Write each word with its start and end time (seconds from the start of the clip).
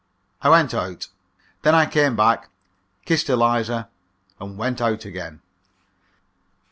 I 0.41 0.49
went 0.49 0.73
out. 0.73 1.09
Then 1.61 1.75
I 1.75 1.85
came 1.85 2.15
back, 2.15 2.49
kissed 3.05 3.29
Eliza, 3.29 3.87
and 4.39 4.57
went 4.57 4.81
out 4.81 5.05
again. 5.05 5.41